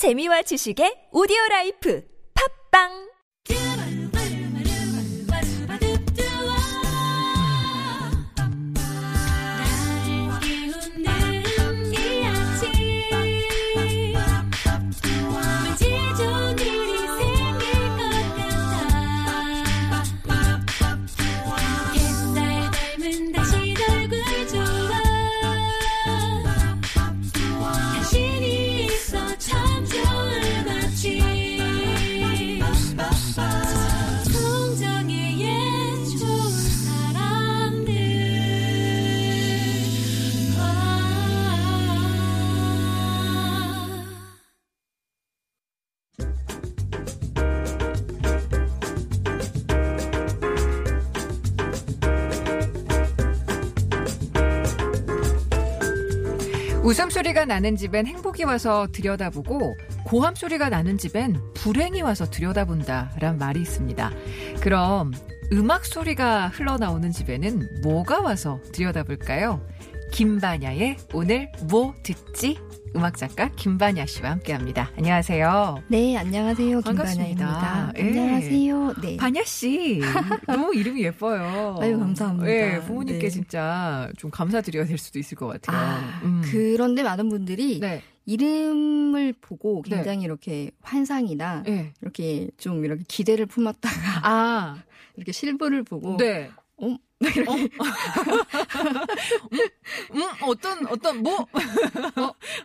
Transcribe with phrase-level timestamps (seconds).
[0.00, 2.00] 재미와 지식의 오디오 라이프.
[2.32, 3.09] 팝빵
[57.00, 63.62] 웃음 소리가 나는 집엔 행복이 와서 들여다보고 고함 소리가 나는 집엔 불행이 와서 들여다본다란 말이
[63.62, 64.10] 있습니다.
[64.60, 65.10] 그럼
[65.50, 69.66] 음악 소리가 흘러나오는 집에는 뭐가 와서 들여다볼까요?
[70.10, 72.58] 김반야의 오늘 뭐 듣지?
[72.96, 74.90] 음악 작가 김반야 씨와 함께합니다.
[74.96, 75.84] 안녕하세요.
[75.88, 76.80] 네, 안녕하세요.
[76.80, 77.92] 김반야입니다.
[77.96, 78.02] 예.
[78.02, 78.94] 안녕하세요.
[79.00, 79.16] 네.
[79.16, 80.00] 반야 씨
[80.46, 81.78] 너무 이름이 예뻐요.
[81.80, 82.50] 아유, 감사합니다.
[82.50, 83.30] 예, 부모님께 네.
[83.30, 85.76] 진짜 좀 감사드려야 될 수도 있을 것 같아요.
[85.78, 86.42] 아, 음.
[86.44, 89.96] 그런데 많은 분들이 네, 이름을 보고 네.
[89.96, 91.92] 굉장히 이렇게 환상이나 네.
[92.02, 94.82] 이렇게 좀 이렇게 기대를 품었다가 아,
[95.16, 96.50] 이렇게 실물을 보고 네.
[96.82, 96.96] 어?
[97.22, 97.28] 음,
[100.14, 101.46] 음, 어떤 어떤 뭐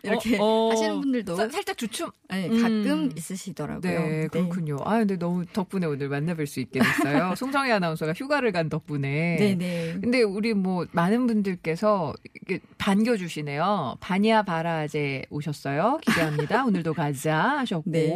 [0.02, 0.70] 이렇게 어, 어.
[0.70, 2.10] 하시는 분들도 사- 살짝 주춤.
[2.28, 2.62] 아니, 음.
[2.62, 3.80] 가끔 있으시더라고요.
[3.82, 4.78] 네, 그렇군요.
[4.84, 7.34] 아, 근데 너무 덕분에 오늘 만나뵐 수 있게 됐어요.
[7.36, 9.36] 송정희 아나운서가 휴가를 간 덕분에.
[9.38, 9.96] 네, 네.
[10.00, 12.14] 근데 우리 뭐 많은 분들께서
[12.46, 13.96] 이렇게 반겨주시네요.
[14.00, 15.98] 바니아 바라제 오셨어요.
[16.02, 16.64] 기대합니다.
[16.64, 18.12] 오늘도 가자 하셨고 네.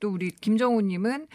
[0.00, 1.26] 또 우리 김정우님은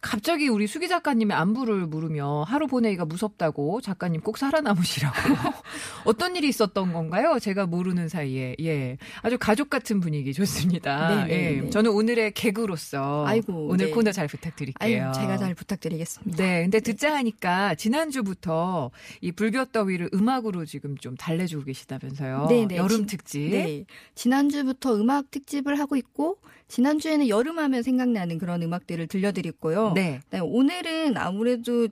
[0.00, 5.16] 갑자기 우리 수기 작가님의 안부를 물으며 하루 보내기가 무섭다고 작가님 꼭 살아남으시라고
[6.04, 7.38] 어떤 일이 있었던 건가요?
[7.40, 11.24] 제가 모르는 사이에 예 아주 가족 같은 분위기 좋습니다.
[11.24, 11.70] 네, 네, 예 네.
[11.70, 13.92] 저는 오늘의 개그로서 아이고, 오늘 네.
[13.92, 15.12] 코너 잘 아유, 부탁드릴게요.
[15.14, 16.36] 제가 잘 부탁드리겠습니다.
[16.42, 22.46] 네, 근데 듣자 하니까 지난주부터 이 불볕더위를 음악으로 지금 좀 달래주고 계시다면서요.
[22.48, 22.76] 네, 네.
[22.76, 23.50] 여름 진- 특집.
[23.50, 23.84] 네.
[24.14, 29.92] 지난주부터 음악 특집을 하고 있고, 지난주에는 여름하면 생각나는 그런 음악들을 들려드렸고요.
[29.94, 30.20] 네.
[30.30, 31.88] 네, 오늘은 아무래도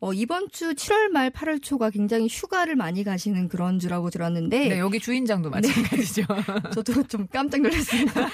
[0.00, 4.78] 어, 이번 주 7월 말 8월 초가 굉장히 휴가를 많이 가시는 그런 주라고 들었는데 네,
[4.78, 6.22] 여기 주인장도 마찬가지죠.
[6.72, 8.28] 저도 좀 깜짝 놀랐습니다.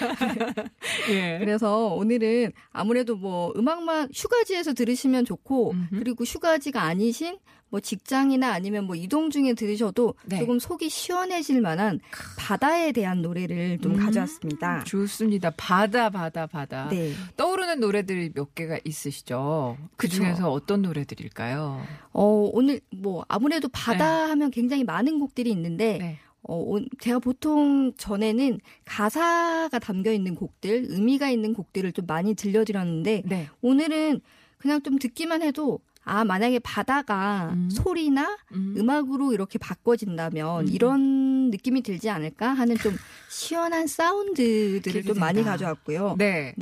[1.09, 1.39] 예.
[1.39, 5.99] 그래서 오늘은 아무래도 뭐 음악만 휴가지에서 들으시면 좋고 음흠.
[6.01, 7.39] 그리고 휴가지가 아니신
[7.75, 10.39] 뭐 직장이나 아니면 뭐 이동 중에 들으셔도 네.
[10.39, 11.99] 조금 속이 시원해질 만한
[12.39, 14.85] 바다에 대한 노래를 좀 음, 가져왔습니다.
[14.85, 15.51] 좋습니다.
[15.57, 16.89] 바다, 바다, 바다.
[16.91, 17.13] 네.
[17.37, 19.77] 떠오르는 노래들이 몇 개가 있으시죠.
[19.97, 20.07] 그.
[20.07, 21.83] 중에서 어떤 노래들일까요?
[22.13, 26.19] 어, 오늘 뭐 아무래도 바다 하면 굉장히 많은 곡들이 있는데 네.
[26.43, 33.25] 어, 온- 제가 보통 전에는 가사가 담겨 있는 곡들, 의미가 있는 곡들을 좀 많이 들려드렸는데
[33.27, 33.49] 네.
[33.63, 34.21] 오늘은
[34.59, 37.69] 그냥 좀 듣기만 해도 아 만약에 바다가 음.
[37.71, 38.75] 소리나 음.
[38.77, 40.73] 음악으로 이렇게 바꿔진다면 음.
[40.73, 42.95] 이런 느낌이 들지 않을까 하는 좀
[43.31, 45.43] 시원한 사운드들을 좀 많이.
[45.43, 46.15] 가져왔고요.
[46.19, 46.55] 네.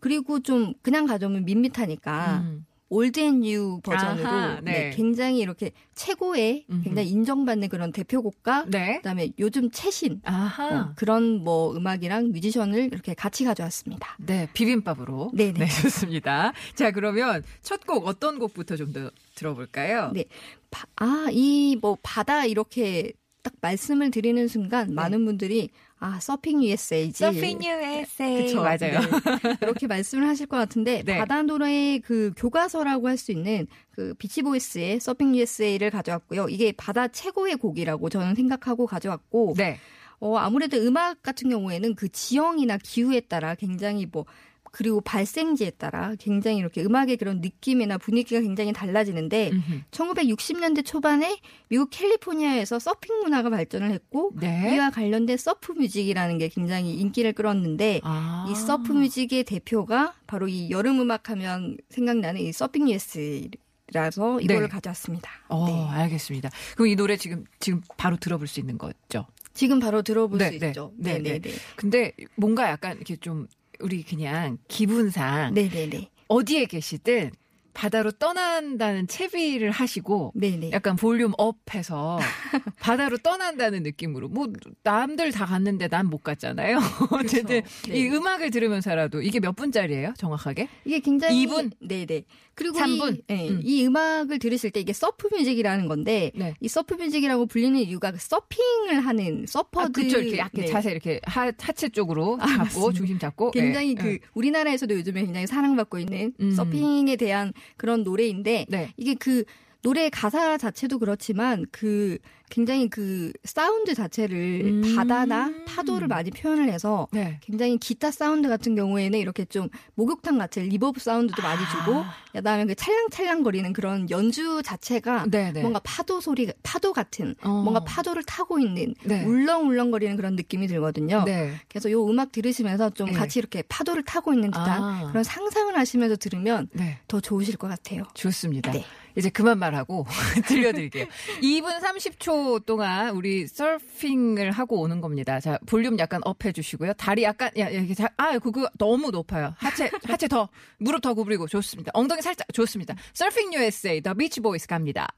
[0.00, 2.66] 그리고 좀 그냥 가져오면 밋밋하니까 음.
[2.94, 4.90] old and new 버전으로 아하, 네, 네.
[4.90, 6.82] 굉장히 이렇게 최고의 음흠.
[6.84, 8.96] 굉장히 인정받는 그런 대표곡과 네.
[8.96, 10.20] 그다음에 요즘 최신.
[10.26, 14.16] 어, 그런 뭐 음악이랑 뮤지션을 이렇게 같이 가져왔습니다.
[14.18, 15.30] 네, 비빔밥으로.
[15.34, 15.52] 네네.
[15.58, 16.52] 네, 좋습니다.
[16.74, 20.10] 자, 그러면 첫 곡 어떤 곡부터 좀 더 들어볼까요?
[20.12, 20.24] 네.
[20.70, 25.70] 바- 아, 이 뭐 바다 이렇게 딱 말씀을 드리는 순간 많은 분들이
[26.04, 27.12] 아, 서핑 USA지.
[27.24, 27.32] 네.
[27.32, 28.42] 서핑 USA.
[28.42, 28.60] 그쵸.
[28.62, 28.76] 맞아요.
[28.78, 28.98] 네.
[29.62, 31.18] 이렇게 말씀을 하실 것 같은데 네.
[31.18, 36.48] 바다 노래의 그 교과서라고 할 수 있는 그 비치보이스의 서핑 USA를 가져왔고요.
[36.48, 39.78] 이게 바다 최고의 곡이라고 저는 생각하고 가져왔고 네.
[40.18, 44.24] 어, 아무래도 음악 같은 경우에는 그 지형이나 기후에 따라 굉장히 뭐
[44.72, 49.80] 그리고 발생지에 따라 굉장히 이렇게 음악의 그런 느낌이나 분위기가 굉장히 달라지는데 음흠.
[49.90, 51.38] 1960년대 초반에
[51.68, 54.74] 미국 캘리포니아에서 서핑 문화가 발전을 했고 네.
[54.74, 58.48] 이와 관련된 surf music이라는 게 굉장히 인기를 끌었는데 아.
[58.50, 64.68] 이 surf music의 대표가 바로 이 여름 음악 하면 생각나는 이 Surfin' USA라서 이거를 네.
[64.68, 65.30] 가져왔습니다.
[65.48, 65.88] 어, 네.
[65.90, 66.48] 알겠습니다.
[66.76, 69.26] 그럼 이 노래 지금 지금 바로 들어볼 수 있는 거죠?
[69.52, 70.68] 지금 바로 들어볼 네, 수 네.
[70.68, 70.92] 있죠.
[70.96, 71.38] 네, 네, 네.
[71.40, 71.56] 네, 네.
[71.76, 73.48] 근데 뭔가 약간 이렇게 좀
[73.82, 76.08] 우리 그냥 기분상 네, 네, 네.
[76.28, 77.32] 어디에 계시든
[77.74, 80.70] 바다로 떠난다는 채비를 하시고 네네.
[80.72, 82.18] 약간 볼륨 업해서
[82.80, 84.46] 바다로 떠난다는 느낌으로 뭐
[84.82, 86.78] 남들 다 갔는데 난 못 갔잖아요.
[87.12, 87.96] 어쨌든 네.
[87.96, 90.68] 이 음악을 들으면서라도 이게 몇 분짜리예요, 정확하게?
[90.84, 91.70] 이게 굉장히 2분?
[91.80, 92.24] 네네.
[92.54, 93.22] 그리고 삼 이, 분?
[93.28, 93.60] 네, 음.
[93.62, 96.54] 이 음악을 들으실 때 이게 surf music이라는 건데 네.
[96.60, 100.18] 이 surf music이라고 불리는 이유가 그 서핑을 하는 아, 서퍼들 그쵸.
[100.18, 100.66] 이렇게 약간 네.
[100.66, 102.92] 자세 이렇게 하, 하체 쪽으로 아, 잡고 맞습니다.
[102.92, 104.18] 중심 잡고 굉장히 예, 그 예.
[104.34, 106.50] 우리나라에서도 요즘에 굉장히 사랑받고 있는 음.
[106.50, 108.92] 서핑에 대한 그런 노래인데 네.
[108.96, 109.44] 이게 그
[109.82, 112.18] 노래 가사 자체도 그렇지만 그
[112.50, 114.94] 굉장히 그 사운드 자체를 음.
[114.94, 117.38] 바다나 파도를 많이 표현을 해서 네.
[117.40, 122.12] 굉장히 기타 사운드 같은 경우에는 이렇게 좀 목욕탕 같이 reverb 사운드도 많이 주고 아.
[122.32, 125.62] 그다음에 그 찰랑찰랑거리는 그런 연주 자체가 네, 네.
[125.62, 127.48] 뭔가 파도 소리 파도 같은 어.
[127.48, 129.24] 뭔가 파도를 타고 있는 네.
[129.24, 131.24] 울렁울렁거리는 그런 느낌이 들거든요.
[131.24, 131.54] 네.
[131.68, 133.12] 그래서 요 음악 들으시면서 좀 네.
[133.14, 135.08] 같이 이렇게 파도를 타고 있는 듯한 아.
[135.08, 136.98] 그런 상상을 하시면서 들으면 네.
[137.08, 138.02] 더 좋으실 것 같아요.
[138.12, 138.70] 좋습니다.
[139.14, 139.20] 네.
[139.20, 140.06] 이제 그만 말하고
[140.46, 141.06] 들려드릴게요.
[141.42, 145.40] 2분 30초 동안 우리 서핑을 하고 오는 겁니다.
[145.40, 146.94] 자, 볼륨 약간 up 해주시고요.
[146.94, 149.54] 다리 약간, 야, 이렇게, 자, 아, 그거 너무 높아요.
[149.58, 150.48] 하체, 하체 더,
[150.78, 151.90] 무릎 더 구부리고 좋습니다.
[151.94, 152.94] 엉덩이 살짝, 좋습니다.
[153.12, 155.08] 서핑 USA, The Beach Boys 갑니다.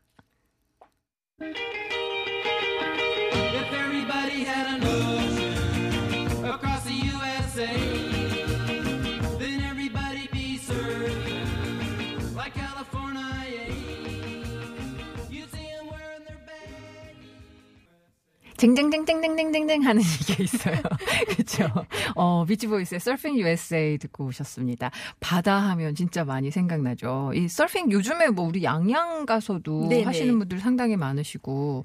[18.74, 20.80] 쟁쟁쟁쟁쟁쟁쟁 하는 게 있어요.
[21.28, 21.68] 그렇죠.
[22.14, 24.90] 어, 비치보이스의 Surfing USA 듣고 오셨습니다.
[25.20, 27.32] 바다 하면 진짜 많이 생각나죠.
[27.34, 30.04] 이 서핑 요즘에 뭐 우리 양양 가서도 네네.
[30.04, 31.84] 하시는 분들 상당히 많으시고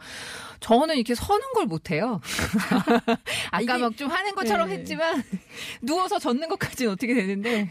[0.61, 2.21] 저는 이렇게 서는 걸 못해요.
[3.51, 4.75] 아까 막 좀 하는 것처럼 네.
[4.77, 5.21] 했지만
[5.81, 7.69] 누워서 젓는 것까지는 어떻게 되는데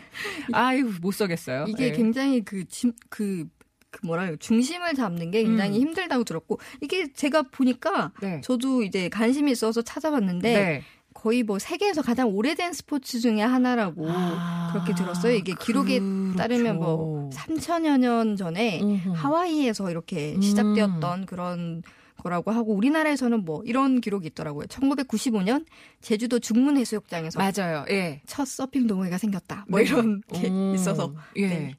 [0.53, 1.65] 아유 못 서겠어요.
[1.69, 1.93] 이게 네.
[1.93, 3.47] 굉장히 그, 진, 그
[4.01, 4.37] 그 뭐라 해요.
[4.39, 5.83] 중심을 잡는 게 굉장히 음.
[5.83, 8.41] 힘들다고 들었고 이게 제가 보니까 네.
[8.43, 10.83] 저도 이제 관심이 있어서 찾아봤는데 네.
[11.15, 15.35] 거의 뭐 세계에서 가장 오래된 스포츠 중에 하나라고 아, 그렇게 들었어요.
[15.35, 16.37] 이게 기록에 그렇죠.
[16.37, 19.11] 따르면 뭐 3천여 년 전에 음흠.
[19.15, 20.43] 하와이에서 이렇게 음.
[20.43, 21.83] 시작되었던 그런
[22.19, 24.67] 거라고 하고 우리나라에서는 뭐 이런 기록이 있더라고요.
[24.67, 25.65] 1995년
[26.01, 27.85] 제주도 중문해수욕장에서 맞아요.
[27.91, 28.21] 예.
[28.27, 29.67] 첫 서핑 동호회가 생겼다.
[29.69, 29.87] 뭐 네.
[29.87, 31.47] 이런 게 오, 있어서 예.
[31.47, 31.75] 네.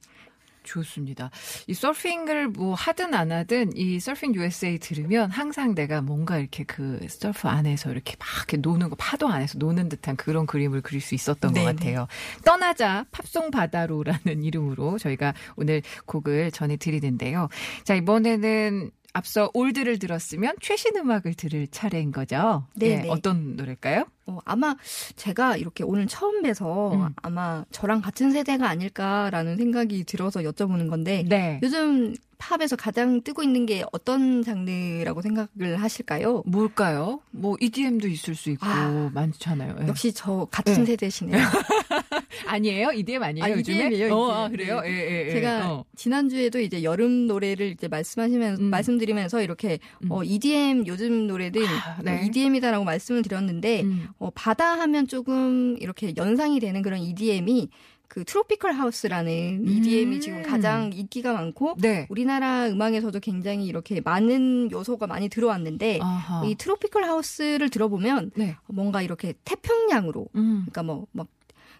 [0.69, 1.31] 좋습니다.
[1.67, 6.99] 이 서핑을 뭐 하든 안 하든 이 서핑 USA 들으면 항상 내가 뭔가 이렇게 그
[7.09, 11.15] 서프 안에서 이렇게 막 이렇게 노는 거 파도 안에서 노는 듯한 그런 그림을 그릴 수
[11.15, 11.73] 있었던 것 네네.
[11.73, 12.07] 같아요.
[12.45, 17.49] 떠나자 팝송 바다로라는 이름으로 저희가 오늘 곡을 전해드리는데요.
[17.83, 22.65] 자 이번에는 앞서 올드를 들었으면 최신 음악을 들을 차례인 거죠.
[22.75, 23.03] 네네.
[23.05, 24.05] 예, 어떤 노래일까요?
[24.27, 24.75] 어, 아마
[25.15, 27.13] 제가 이렇게 오늘 처음 뵈서 음.
[27.21, 31.59] 아마 저랑 같은 세대가 아닐까라는 생각이 들어서 여쭤보는 건데 네.
[31.63, 36.41] 요즘 팝에서 가장 뜨고 있는 게 어떤 장르라고 생각을 하실까요?
[36.45, 37.19] 뭘까요?
[37.31, 39.75] 뭐 EDM도 있을 수 있고 아, 많잖아요.
[39.83, 39.87] 예.
[39.87, 40.85] 역시 저 같은 네.
[40.85, 41.37] 세대시네요.
[42.47, 42.91] 아니에요?
[42.93, 43.45] EDM 아니에요?
[43.45, 43.77] 아, 요즘에?
[43.77, 44.49] EDM 이에요, 어, 아.
[44.49, 44.79] 그래요?
[44.79, 44.89] 네.
[44.89, 45.31] 예, 예, 예.
[45.31, 45.85] 제가 어.
[45.95, 48.69] 지난주에도 이제 여름 노래를 이제 말씀하시면서 음.
[48.69, 50.11] 말씀드리면서 이렇게 음.
[50.11, 52.25] 어, EDM 요즘 노래들 아, 네.
[52.25, 54.07] EDM이다라고 말씀을 드렸는데 음.
[54.17, 57.69] 어, 바다 하면 조금 이렇게 연상이 되는 그런 EDM이
[58.09, 60.19] 그 트로피컬 하우스라는 EDM이 음.
[60.21, 62.05] 지금 가장 인기가 많고 네.
[62.09, 66.43] 우리나라 음악에서도 굉장히 이렇게 많은 요소가 많이 들어왔는데 아하.
[66.45, 68.57] 이 트로피컬 하우스를 들어보면 네.
[68.67, 70.65] 뭔가 이렇게 태평양으로 음.
[70.65, 71.27] 그러니까 뭐 막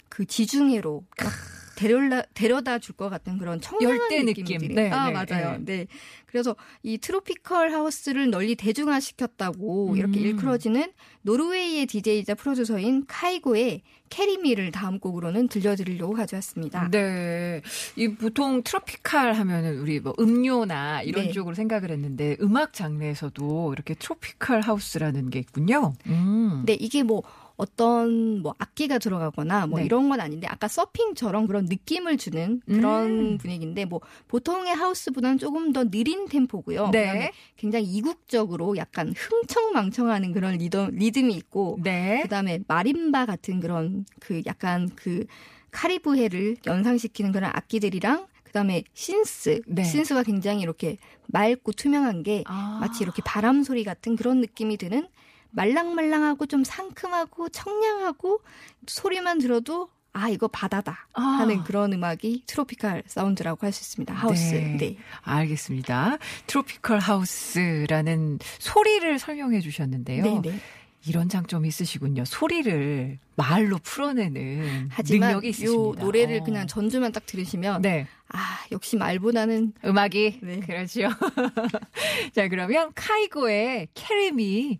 [0.09, 1.31] 그 지중해로 막
[1.79, 4.75] 데려다 데려다 줄 것 같은 그런 청량한 느낌이 느낌.
[4.75, 5.57] 네, 아 네, 맞아요.
[5.59, 5.65] 네.
[5.65, 5.87] 네.
[6.25, 10.25] 그래서 이 tropical house를 널리 대중화시켰다고 이렇게 음.
[10.25, 16.89] 일컬어지는 노르웨이의 DJ이자 프로듀서인 카이고의 Carry Me를 다음 곡으로는 들려드리려고 가져왔습니다.
[16.91, 17.61] 네.
[17.95, 21.31] 이 보통 tropical 하면은 우리 뭐 음료나 이런 네.
[21.31, 25.93] 쪽으로 생각을 했는데 음악 장르에서도 이렇게 트로피칼 하우스라는 게 있군요.
[26.07, 26.63] 음.
[26.65, 27.23] 네, 이게 뭐
[27.59, 29.85] 어떤 뭐 악기가 들어가거나 뭐 네.
[29.85, 33.37] 이런 건 아닌데 아까 서핑처럼 그런 느낌을 주는 그런 음.
[33.37, 33.99] 분위기인데 뭐
[34.29, 36.91] 보통의 하우스보다는 조금 더 느린 템포고요.
[36.91, 37.33] 네.
[37.57, 42.21] 굉장히 이국적으로 약간 흥청망청하는 그런 리더, 리듬이 있고 네.
[42.21, 45.25] 그다음에 마림바 같은 그런 그 약간 그
[45.71, 49.83] 카리브해를 연상시키는 그런 악기들이랑 그다음에 신스, 네.
[49.83, 50.95] 신스가 굉장히 이렇게
[51.27, 52.77] 맑고 투명한 게 아.
[52.79, 55.09] 마치 이렇게 바람 소리 같은 그런 느낌이 드는
[55.51, 58.41] 말랑말랑하고 좀 상큼하고 청량하고
[58.87, 61.21] 소리만 들어도 아 이거 바다다 아.
[61.21, 64.13] 하는 그런 음악이 트로피칼 사운드라고 할 수 있습니다.
[64.13, 64.55] 하우스.
[64.55, 64.77] 네.
[64.77, 64.97] 네.
[65.21, 66.17] 알겠습니다.
[66.47, 70.23] 트로피컬 하우스라는 소리를 설명해 주셨는데요.
[70.23, 70.59] 네, 네.
[71.05, 72.25] 이런 장점이 있으시군요.
[72.25, 76.01] 소리를 말로 풀어내는 하지만 능력이 있으십니다.
[76.01, 76.43] 요 노래를 어.
[76.43, 78.05] 그냥 전주만 딱 들으시면 네.
[78.29, 80.59] 아 역시 말보다는 음악이 네.
[80.59, 81.07] 그렇죠.
[82.35, 84.79] 자 그러면 카이고의 캐리미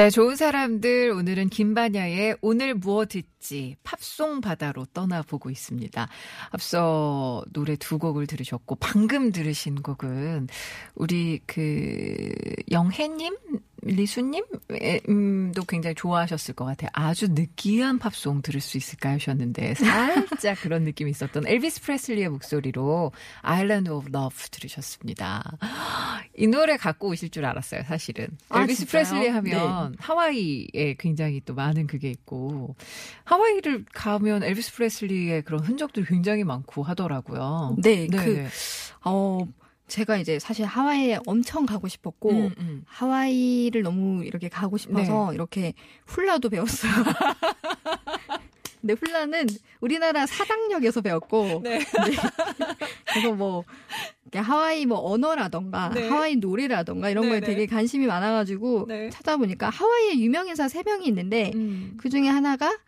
[0.00, 6.08] 네, 좋은 사람들 오늘은 김반야의 오늘 무엇 듣지 팝송 바다로 떠나보고 있습니다.
[6.52, 10.48] 앞서 노래 두 곡을 들으셨고 방금 들으신 곡은
[10.94, 12.32] 우리 그
[12.70, 13.36] 영혜님,
[13.82, 14.44] 리수님
[15.54, 16.90] 도 굉장히 좋아하셨을 것 같아요.
[16.92, 23.90] 아주 느끼한 팝송 들을 수 있을까 하셨는데 살짝 그런 느낌이 있었던 엘비스 프레슬리의 목소리로 Island
[23.90, 25.58] of Love 들으셨습니다.
[26.36, 28.28] 이 노래 갖고 오실 줄 알았어요, 사실은.
[28.48, 28.90] 아, 엘비스 진짜요?
[28.90, 32.76] 프레슬리 하면 하와이에 굉장히 또 많은 그게 있고
[33.24, 37.76] 하와이를 가면 엘비스 프레슬리의 그런 흔적도 굉장히 많고 하더라고요.
[37.82, 38.46] 네, 그
[39.04, 39.40] 어,
[39.90, 42.84] 제가 이제 사실 하와이에 엄청 가고 싶었고 음, 음.
[42.86, 45.74] 하와이를 너무 이렇게 가고 싶어서 이렇게
[46.06, 46.92] 훌라도 배웠어요.
[48.80, 49.46] 근데 훌라는
[49.80, 51.80] 우리나라 사당역에서 배웠고 네.
[53.12, 53.64] 그래서 뭐
[54.34, 56.08] 하와이 뭐 언어라던가 네.
[56.08, 57.46] 하와이 노래라던가 이런 거에 네네.
[57.46, 59.10] 되게 관심이 많아가지고 네.
[59.10, 61.94] 찾아보니까 하와이에 유명 인사 세 명이 있는데 음.
[61.98, 62.78] 그 중에 하나가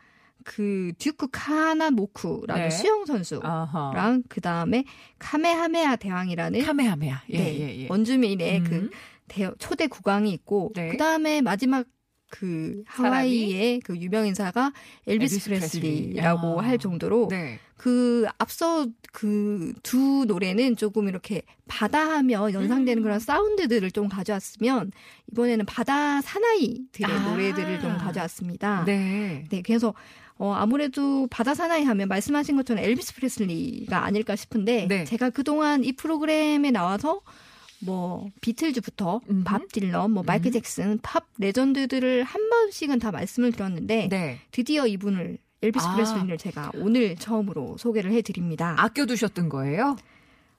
[0.45, 2.71] 그 듀크 카하나모쿠라는 네.
[2.71, 4.23] 수영 선수랑.
[4.29, 4.85] 그 다음에
[5.19, 7.23] 카메하메아 대왕이라는 카메하메야.
[7.31, 7.87] 예, 네, 예, 예.
[7.89, 8.65] 원주민의 음.
[8.65, 8.91] 그
[9.29, 10.89] 대- 초대 국왕이 있고 네.
[10.89, 11.87] 그 다음에 마지막
[12.31, 14.73] 그 하와이의 그 유명 인사가
[15.07, 15.81] 엘비스, 엘비스 프레슬리.
[15.81, 16.65] 프레슬리라고 아.
[16.65, 17.59] 할 정도로 네.
[17.77, 23.03] 그 앞서 그 두 노래는 조금 이렇게 바다하며 연상되는 음.
[23.03, 24.93] 그런 사운드들을 좀 가져왔으면
[25.33, 27.31] 이번에는 바다 사나이들의 아.
[27.31, 28.85] 노래들을 좀 가져왔습니다.
[28.87, 29.45] 네.
[29.51, 29.93] 네, 그래서
[30.39, 35.05] 어, 아무래도 바다 사나이 하면 말씀하신 것처럼 엘비스 프레슬리가 아닐까 싶은데 네.
[35.05, 37.21] 제가 그동안 이 프로그램에 나와서
[37.85, 39.45] 뭐 비틀즈부터 음흠.
[39.45, 40.53] 밥 딜런, 뭐 마이클 음.
[40.53, 44.39] 잭슨, 팝 레전드들을 한 번씩은 다 말씀을 드렸는데 네.
[44.53, 45.95] 드디어 이분을 엘비스 아.
[45.95, 48.75] 프레슬리를 제가 오늘 처음으로 소개를 해드립니다.
[48.79, 49.97] 아껴두셨던 거예요?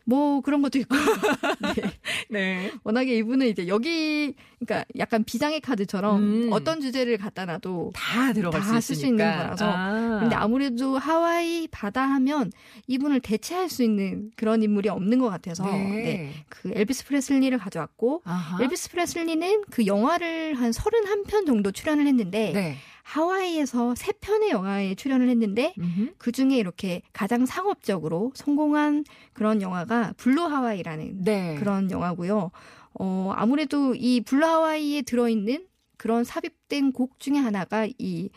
[0.05, 0.95] 뭐 그런 것도 있고
[2.29, 2.71] 네.
[2.83, 6.49] 워낙에 이분은 이제 여기 그러니까 약간 비장의 카드처럼 음.
[6.51, 9.05] 어떤 주제를 갖다 놔도 다 들어갈 다수쓸 수.
[9.05, 9.65] 있는 거라서.
[9.69, 10.19] 아.
[10.21, 12.51] 근데 아무래도 하와이 바다 하면
[12.87, 15.83] 이분을 대체할 수 있는 그런 인물이 없는 것 같아서 네.
[15.89, 16.33] 네.
[16.49, 18.61] 그 엘비스 프레슬리를 가져왔고 아하.
[18.61, 22.77] 엘비스 프레슬리는 그 영화를 한 31편 정도 출연을 했는데 네.
[23.03, 26.13] 하와이에서 세 편의 영화에 출연을 했는데 음흠.
[26.17, 31.55] 그 중에 이렇게 가장 상업적으로 성공한 그런 영화가 Blue Hawaii라는 네.
[31.59, 32.51] 그런 영화고요.
[32.99, 35.65] 어, 아무래도 이 Blue Hawaii에 들어있는
[35.97, 38.29] 그런 삽입된 곡 중에 하나가 이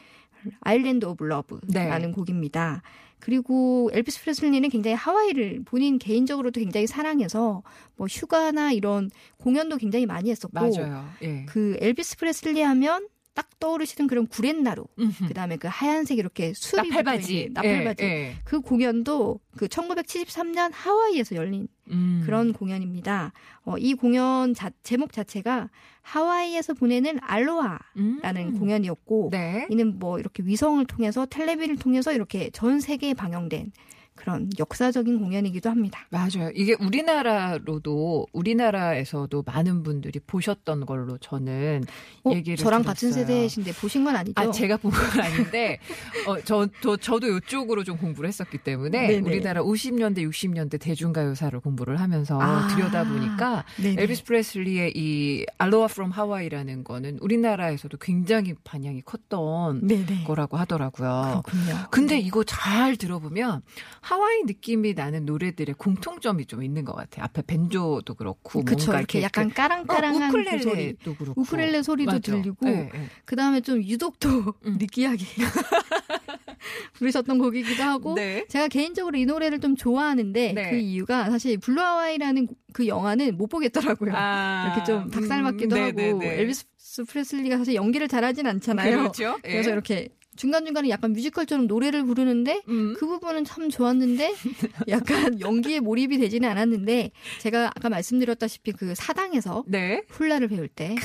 [0.61, 2.11] Island of Love라는 네.
[2.12, 2.82] 곡입니다.
[3.18, 7.62] 그리고 엘비스 프레슬리는 굉장히 하와이를 본인 개인적으로도 굉장히 사랑해서
[7.96, 11.08] 뭐 휴가나 이런 공연도 굉장히 많이 했었고 맞아요.
[11.23, 11.44] 예.
[11.46, 15.28] 그 엘비스 프레슬리 하면 딱 떠오르시는 그런 구렛나루 음흠.
[15.28, 17.50] 그다음에 그 하얀색 이렇게 술이 나팔바지.
[17.52, 18.37] 나팔바지 예, 예.
[18.45, 22.23] 그 공연도 그 1973년 하와이에서 열린 음.
[22.25, 23.33] 그런 공연입니다.
[23.66, 25.69] 어, 이 공연 자, 제목 자체가
[26.00, 28.59] 하와이에서 보내는 알로하라는 음.
[28.59, 29.66] 공연이었고 네.
[29.69, 33.71] 이는 뭐 이렇게 위성을 통해서 텔레비를 통해서 이렇게 전 세계에 방영된
[34.16, 36.06] 그런 역사적인 공연이기도 합니다.
[36.11, 36.50] 맞아요.
[36.54, 41.85] 이게 우리나라로도 우리나라에서도 많은 분들이 보셨던 걸로 저는
[42.25, 42.94] 어, 얘기를 저랑 들었어요.
[42.94, 44.32] 같은 세대이신데 보신 건 아니죠?
[44.40, 45.78] 아, 제가 본 건 아닌데,
[46.26, 49.30] 어, 저, 저, 저도 이쪽으로 좀 공부를 했었기 때문에, 네네.
[49.30, 52.66] 우리나라 50년대, 60년대 대중가요사를 공부를 하면서 아.
[52.68, 54.02] 들여다 보니까, 네네.
[54.02, 60.25] 엘비스 프레슬리의 이 알로하 프롬 하와이라는 거는 우리나라에서도 굉장히 반향이 컸던 네네.
[60.25, 61.42] 거라고 하더라고요.
[61.44, 61.87] 그렇군요.
[61.90, 63.62] 근데 이거 잘 들어보면
[64.07, 67.25] 하와이 느낌이 나는 노래들의 공통점이 좀 있는 것 같아요.
[67.25, 70.61] 앞에 밴조도 그렇고 그쵸 뭔가 이렇게 이렇게 약간 그- 까랑까랑한 어, 그 소리.
[70.61, 72.21] 우쿨렐레도 그렇고 우쿨렐레 소리도 맞아.
[72.21, 73.07] 들리고 네, 네.
[73.25, 74.29] 그 다음에 좀 유독 또
[74.65, 74.79] 음.
[74.79, 75.25] 느끼하게
[76.95, 78.45] 부르셨던 곡이기도 하고 네.
[78.49, 80.71] 제가 개인적으로 이 노래를 좀 좋아하는데 네.
[80.71, 84.13] 그 이유가 사실 Blue Hawaii라는 그 영화는 못 보겠더라고요.
[84.15, 86.41] 아, 이렇게 좀 닭살 맞기도 음, 하고 네네네.
[86.43, 88.99] 엘비스 프레슬리가 사실 연기를 잘하진 않잖아요.
[88.99, 89.37] 그렇죠.
[89.47, 89.51] 예.
[89.51, 92.95] 그래서 이렇게 중간중간에 약간 뮤지컬처럼 노래를 부르는데 음.
[92.99, 94.35] 그 부분은 참 좋았는데
[94.88, 100.02] 약간 연기에 몰입이 되지는 않았는데 제가 아까 말씀드렸다시피 그 사당에서 네.
[100.09, 100.97] 훌라를 배울 때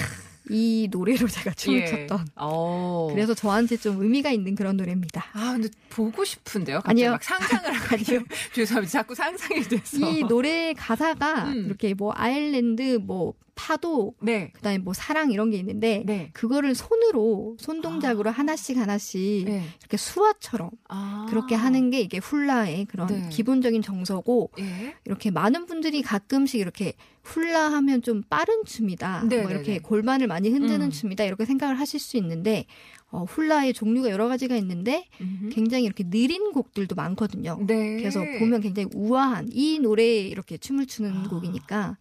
[0.50, 1.85] 이 노래로 제가 춤을 예.
[1.85, 2.27] 췄던.
[2.35, 3.09] 어.
[3.11, 5.25] 그래서 저한테 좀 의미가 있는 그런 노래입니다.
[5.33, 6.81] 아, 근데 보고 싶은데요.
[6.83, 7.11] 아니요.
[7.11, 8.23] 막 상상을 하니요
[8.53, 8.91] 죄송합니다.
[8.91, 9.97] 자꾸 상상이 돼서.
[9.97, 11.65] 이 노래 가사가 음.
[11.67, 14.49] 이렇게 뭐 아일랜드 뭐 파도 네.
[14.53, 16.31] 그다음에 뭐 사랑 이런 게 있는데 네.
[16.33, 19.63] 그거를 손으로 손 동작으로 하나씩 하나씩 네.
[19.79, 21.27] 이렇게 수화처럼 아.
[21.29, 23.29] 그렇게 하는 게 이게 훌라의 그런 네.
[23.29, 24.95] 기본적인 정서고 예.
[25.05, 29.25] 이렇게 많은 분들이 가끔씩 이렇게 훌라 하면 좀 빠른 춤이다.
[29.29, 29.79] 네, 뭐 네, 이렇게 네.
[29.79, 30.89] 골반을 많이 흔드는 음.
[30.89, 31.23] 춤이다.
[31.25, 32.65] 이렇게 생각을 하실 수 있는데
[33.11, 35.49] 어, 훌라의 종류가 여러 가지가 있는데 음흠.
[35.49, 37.59] 굉장히 이렇게 느린 곡들도 많거든요.
[37.67, 37.97] 네.
[37.97, 41.29] 그래서 보면 굉장히 우아한 이 노래에 이렇게 춤을 추는 아.
[41.29, 41.97] 곡이니까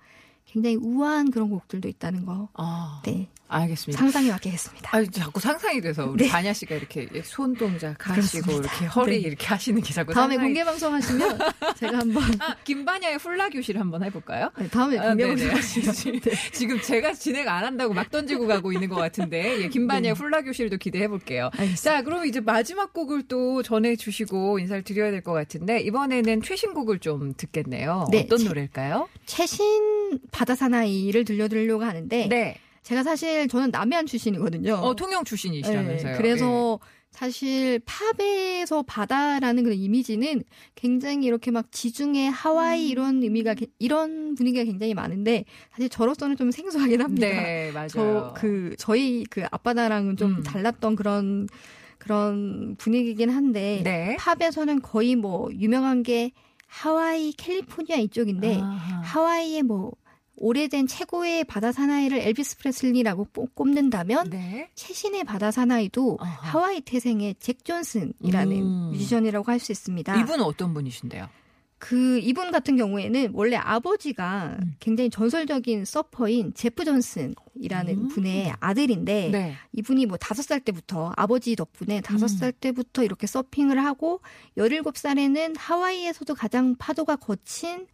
[0.53, 2.49] 굉장히 우아한 그런 곡들도 있다는 거.
[2.55, 3.29] 아, 네.
[3.53, 3.99] 알겠습니다.
[4.01, 4.97] 상상에 맞게 했습니다.
[4.97, 6.31] 아, 자꾸 상상이 돼서 우리 네.
[6.31, 8.71] 반야 씨가 이렇게 손 동작 하시고 그렇습니다.
[8.73, 9.29] 이렇게 허리 네.
[9.29, 11.39] 이렇게 하시는 게 자꾸 다음에 상상이- 공개 방송 하시면
[11.79, 14.51] 제가 한번 아, 김반야의 훌라 교실 한번 해볼까요?
[14.57, 15.27] 네, 다음에 아, 공개.
[15.27, 16.31] 방송 하시면 네.
[16.53, 20.77] 지금 제가 진행 안 한다고 막 던지고 가고 있는 것 같은데 예, 김반야의 훌라 교실도
[20.77, 21.51] 기대해 볼게요.
[21.59, 21.75] 네.
[21.75, 26.73] 자, 그럼 이제 마지막 곡을 또 전해 주시고 인사를 드려야 될 것 같은데 이번에는 최신
[26.73, 28.07] 곡을 좀 듣겠네요.
[28.11, 29.09] 네, 어떤 최- 노래일까요?
[29.27, 30.00] 최신
[30.33, 32.57] 바다 사나이를 들려드리려고 하는데 네.
[32.83, 34.75] 제가 사실 저는 남해안 출신이거든요.
[34.75, 36.13] 어, 통영 출신이시라면서요.
[36.13, 36.79] 네, 그래서
[37.11, 40.43] 사실 팝에서 바다라는 그런 이미지는
[40.77, 42.91] 굉장히 이렇게 막 지중해 하와이 음.
[42.91, 47.03] 이런 의미가 게- 이런 분위기가 굉장히 많은데 사실 저로서는 좀 생소하긴 예.
[47.03, 47.27] 합니다.
[47.27, 47.89] 네, 맞아요.
[47.89, 50.43] 저 그 저희 그 앞바다랑은 좀 음.
[50.43, 51.49] 달랐던 그런
[51.99, 54.17] 그런 분위기긴 한데 네.
[54.19, 56.33] 팝에서는 거의 뭐 유명한 게
[56.67, 59.01] 하와이, 캘리포니아 이쪽인데 아하.
[59.03, 59.93] 하와이의 뭐
[60.41, 64.71] 오래된 최고의 바다 사나이를 엘비스 프레슬리라고 꼽- 꼽는다면 네.
[64.75, 66.17] 최신의 바다 사나이도.
[66.21, 68.91] 하와이 태생의 잭 존슨이라는 음.
[68.93, 70.19] 뮤지션이라고 할 수 있습니다.
[70.23, 71.29] 이분은 어떤 분이신데요?
[71.81, 74.75] 그 이분 같은 경우에는 원래 아버지가 음.
[74.81, 78.09] 굉장히 전설적인 서퍼인 제프 존슨이라는 음.
[78.09, 79.55] 분의 아들인데 네.
[79.73, 82.37] 이분이 뭐 다섯 살 때부터 아버지 덕분에 다섯 음.
[82.37, 84.21] 살 때부터 이렇게 서핑을 하고
[84.59, 87.87] 열일곱 살에는 하와이에서도 가장 파도가 거친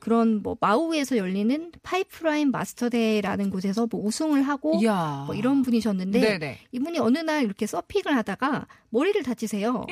[0.00, 5.24] 그런 뭐 마우에서 열리는 파이프라인 마스터대라는 곳에서 뭐 우승을 하고 이야.
[5.26, 6.60] 뭐 이런 분이셨는데 네네.
[6.72, 9.84] 이분이 어느 날 이렇게 서핑을 하다가 머리를 다치세요.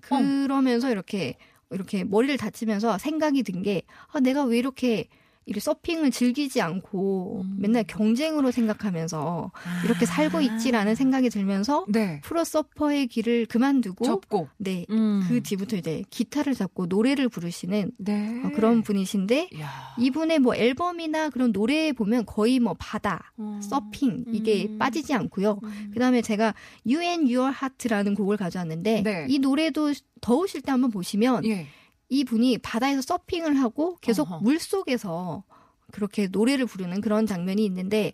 [0.00, 1.36] 그러면서 이렇게
[1.70, 5.08] 이렇게 머리를 다치면서 생각이 든 게 아, 내가 왜 이렇게
[5.46, 7.56] 이 서핑을 즐기지 않고 음.
[7.58, 9.52] 맨날 경쟁으로 생각하면서
[9.84, 12.20] 이렇게 살고 있지라는 생각이 들면서 네.
[12.22, 14.48] 프로 서퍼의 길을 그만두고 접고.
[14.56, 14.86] 네.
[14.90, 15.22] 음.
[15.28, 18.42] 그 뒤부터 이제 기타를 잡고 노래를 부르시는 네.
[18.44, 19.68] 어, 그런 분이신데 이야.
[19.98, 23.60] 이분의 뭐 앨범이나 그런 노래에 보면 거의 뭐 바다, 음.
[23.60, 24.78] 서핑 이게 음.
[24.78, 25.60] 빠지지 않고요.
[25.62, 25.90] 음.
[25.92, 26.54] 그다음에 제가
[26.86, 29.26] You and Your Heart라는 곡을 가져왔는데 네.
[29.28, 31.66] 이 노래도 더우실 때 한번 보시면 예.
[32.08, 34.40] 이 분이 바다에서 서핑을 하고 계속 어허.
[34.40, 35.44] 물 속에서
[35.90, 38.12] 그렇게 노래를 부르는 그런 장면이 있는데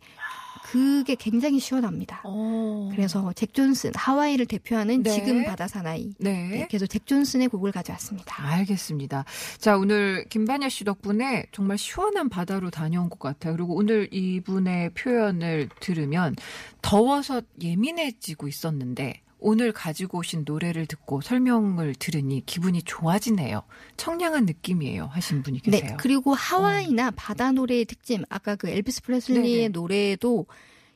[0.71, 2.21] 그게 굉장히 시원합니다.
[2.25, 2.91] 어.
[2.93, 5.11] 그래서 잭 존슨 하와이를 대표하는 네.
[5.11, 6.13] 지금 바다 사나이.
[6.19, 6.49] 네.
[6.49, 8.47] 네, 그래서 잭 존슨의 곡을 가져왔습니다.
[8.53, 9.25] 알겠습니다.
[9.59, 13.57] 자, 오늘 김반야 씨 덕분에 정말 시원한 바다로 다녀온 것 같아요.
[13.57, 16.37] 그리고 오늘 이분의 표현을 들으면
[16.83, 23.63] 더워서 예민해지고 있었는데 오늘 가지고 오신 노래를 듣고 설명을 들으니 기분이 좋아지네요.
[23.97, 25.07] 청량한 느낌이에요.
[25.07, 25.97] 하신 분이 네, 계세요.
[25.99, 29.69] 그리고 하와이나 바다 노래의 특징, 아까 그 엘비스 프레슬리의 네네.
[29.69, 30.47] 노래도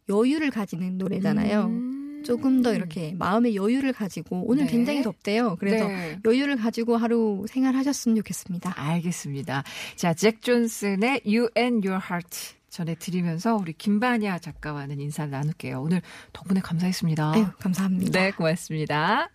[0.09, 1.65] 여유를 가지는 노래잖아요.
[1.67, 2.23] 음.
[2.25, 4.73] 조금 더 이렇게 마음의 여유를 가지고 오늘 네.
[4.73, 5.57] 굉장히 덥대요.
[5.61, 6.19] 그래서 네.
[6.25, 8.73] 여유를 가지고 하루 생활하셨으면 좋겠습니다.
[8.77, 9.63] 알겠습니다.
[9.97, 15.81] 자, 잭 존슨의 You and Your Heart 전해드리면서 우리 김반야 작가와는 인사를 나눌게요.
[15.81, 17.33] 오늘 덕분에 감사했습니다.
[17.33, 18.21] 아유, 감사합니다.
[18.21, 19.31] 네, 고맙습니다.